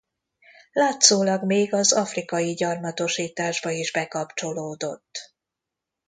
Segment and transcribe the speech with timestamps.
[0.71, 5.35] Látszólag még az afrikai gyarmatosításba is bekapcsolódott.